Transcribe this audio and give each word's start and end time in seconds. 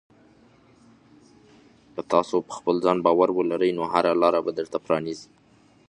که 1.93 2.01
تاسې 2.11 2.35
په 2.47 2.53
خپل 2.57 2.75
ځان 2.85 2.97
باور 3.05 3.29
ولرئ، 3.33 3.71
نو 3.77 3.83
هره 3.93 4.11
لاره 4.21 4.39
به 4.45 4.51
درته 4.59 4.77
پرانیزي. 4.85 5.27